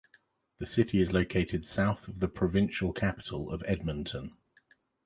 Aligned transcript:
The 0.57 0.65
city 0.65 0.99
is 0.99 1.13
located 1.13 1.63
south 1.63 2.07
of 2.07 2.17
the 2.17 2.27
provincial 2.27 2.91
capital 2.91 3.51
of 3.51 3.61
Edmonton. 3.67 4.35